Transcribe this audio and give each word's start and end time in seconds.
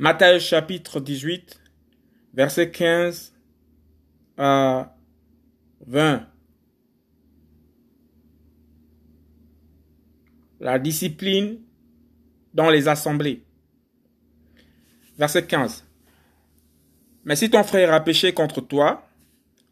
Matthieu 0.00 0.38
chapitre 0.38 1.00
18, 1.00 1.60
verset 2.32 2.70
15 2.70 3.34
à 4.36 4.96
20. 5.88 6.24
La 10.60 10.78
discipline 10.78 11.58
dans 12.54 12.70
les 12.70 12.86
assemblées. 12.86 13.42
Verset 15.18 15.48
15. 15.48 15.84
Mais 17.24 17.34
si 17.34 17.50
ton 17.50 17.64
frère 17.64 17.92
a 17.92 17.98
péché 17.98 18.32
contre 18.32 18.60
toi, 18.60 19.04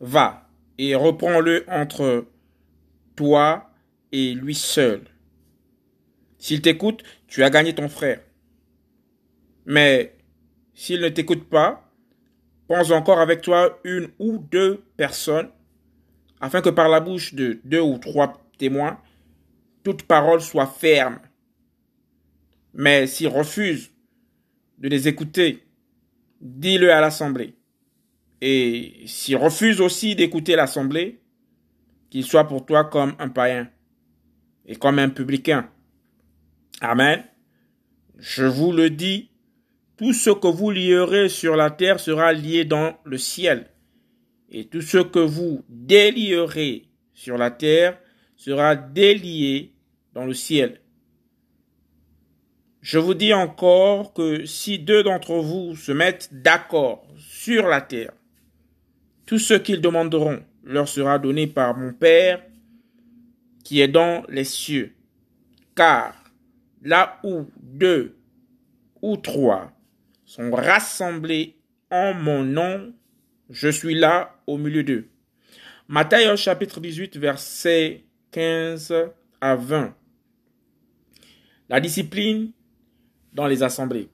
va 0.01 0.51
et 0.77 0.97
reprends-le 0.97 1.65
entre 1.69 2.27
toi 3.15 3.71
et 4.11 4.35
lui 4.35 4.57
seul. 4.57 5.05
S'il 6.39 6.63
t'écoute, 6.63 7.05
tu 7.29 7.45
as 7.45 7.51
gagné 7.51 7.77
ton 7.77 7.89
frère. 7.89 8.21
Mais 9.67 10.16
s'il 10.77 11.01
ne 11.01 11.09
t'écoute 11.09 11.49
pas, 11.49 11.91
pense 12.69 12.91
encore 12.91 13.19
avec 13.19 13.41
toi 13.41 13.81
une 13.83 14.11
ou 14.19 14.39
deux 14.39 14.85
personnes, 14.97 15.49
afin 16.41 16.61
que 16.61 16.69
par 16.69 16.91
la 16.91 17.01
bouche 17.01 17.35
de 17.35 17.61
deux 17.65 17.81
ou 17.81 17.99
trois 17.99 18.41
témoins, 18.59 19.01
toute 19.83 20.03
parole 20.03 20.43
soit 20.43 20.67
ferme. 20.67 21.19
Mais 22.75 23.07
s'il 23.07 23.29
refuse 23.29 23.91
de 24.79 24.89
les 24.89 25.09
écouter, 25.09 25.65
dis-le 26.43 26.93
à 26.93 27.01
l'assemblée. 27.01 27.55
Et 28.43 29.05
s'il 29.07 29.37
refuse 29.37 29.81
aussi 29.81 30.15
d'écouter 30.15 30.57
l'assemblée, 30.57 31.23
qu'il 32.11 32.25
soit 32.25 32.47
pour 32.47 32.67
toi 32.67 32.85
comme 32.85 33.17
un 33.19 33.31
païen 33.31 33.71
et 34.67 34.77
comme 34.77 34.99
un 34.99 35.09
publicain. 35.09 35.71
Amen. 36.83 37.25
Je 38.19 38.45
vous 38.45 38.73
le 38.73 38.91
dis, 38.91 39.31
tout 39.97 40.13
ce 40.13 40.31
que 40.31 40.49
vous 40.49 40.71
lierez 40.71 41.29
sur 41.29 41.57
la 41.57 41.71
terre 41.71 42.01
sera 42.01 42.33
lié 42.33 42.65
dans 42.65 42.97
le 43.05 43.19
ciel, 43.19 43.71
et 44.51 44.67
tout 44.67 44.83
ce 44.83 44.99
que 44.99 45.19
vous 45.19 45.65
délierez 45.69 46.89
sur 47.15 47.39
la 47.39 47.51
terre 47.51 47.99
sera 48.37 48.77
délié 48.77 49.73
dans 50.13 50.25
le 50.25 50.35
ciel. 50.35 50.81
Je 52.83 52.99
vous 52.99 53.15
dis 53.15 53.35
encore 53.35 54.13
que 54.13 54.45
si 54.45 54.79
deux 54.79 55.03
d'entre 55.03 55.35
vous 55.35 55.75
se 55.75 55.93
mettent 55.93 56.29
d'accord 56.33 57.05
sur 57.19 57.67
la 57.67 57.81
terre, 57.81 58.13
tout 59.25 59.39
ce 59.39 59.55
qu'ils 59.55 59.81
demanderont 59.81 60.41
leur 60.63 60.89
sera 60.89 61.19
donné 61.19 61.47
par 61.47 61.77
mon 61.77 61.93
Père 61.93 62.43
qui 63.65 63.81
est 63.81 63.89
dans 63.89 64.23
les 64.29 64.45
cieux. 64.45 64.93
Car 65.75 66.15
là 66.83 67.19
où 67.25 67.47
deux 67.61 68.17
ou 69.03 69.17
trois 69.17 69.76
sont 70.27 70.51
rassemblés 70.51 71.57
en 71.91 72.13
mon 72.13 72.43
nom, 72.43 72.93
je 73.49 73.69
suis 73.69 73.95
là 73.95 74.37
au 74.47 74.59
milieu 74.59 74.83
d'eux. 74.83 75.09
Matthieu 75.89 76.35
chapitre 76.37 76.81
18 76.81 77.17
verset 77.17 78.05
15 78.33 78.93
à 79.41 79.57
20. 79.57 79.95
La 81.69 81.81
discipline 81.81 82.51
dans 83.33 83.47
les 83.47 83.63
assemblées. 83.63 84.11